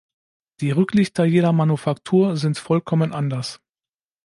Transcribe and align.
Die 0.61 0.71
Rücklichter 0.71 1.25
jeder 1.25 1.53
Manufaktur 1.53 2.35
sind 2.35 2.57
vollkommen 2.57 3.13
anders. 3.13 3.61